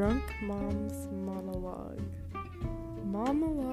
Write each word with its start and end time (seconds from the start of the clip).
Drunk 0.00 0.32
Mom's 0.40 1.08
Monologue. 1.12 2.00
Monologue. 3.04 3.69